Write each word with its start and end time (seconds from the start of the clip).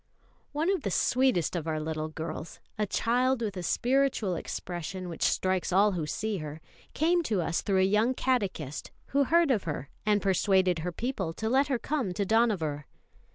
One 0.51 0.71
of 0.71 0.81
the 0.81 0.89
sweetest 0.89 1.55
of 1.55 1.67
our 1.67 1.79
little 1.79 2.07
girls, 2.09 2.59
a 2.75 2.87
child 2.87 3.43
with 3.43 3.55
a 3.55 3.61
spiritual 3.61 4.33
expression 4.35 5.09
which 5.09 5.21
strikes 5.21 5.71
all 5.71 5.91
who 5.91 6.07
see 6.07 6.37
her, 6.37 6.59
came 6.95 7.21
to 7.21 7.39
us 7.39 7.61
through 7.61 7.81
a 7.81 7.83
young 7.83 8.15
catechist 8.15 8.89
who 9.09 9.25
heard 9.25 9.51
of 9.51 9.65
her 9.65 9.91
and 10.03 10.19
persuaded 10.19 10.79
her 10.79 10.91
people 10.91 11.33
to 11.33 11.47
let 11.47 11.67
her 11.67 11.77
come 11.77 12.13
to 12.15 12.25
Dohnavur. 12.25 12.85